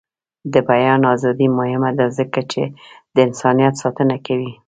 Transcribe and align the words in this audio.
د 0.53 0.55
بیان 0.69 1.01
ازادي 1.15 1.47
مهمه 1.57 1.91
ده 1.99 2.05
ځکه 2.17 2.41
چې 2.51 2.63
د 3.13 3.15
انسانیت 3.27 3.73
ساتنه 3.83 4.17
کوي. 4.27 4.51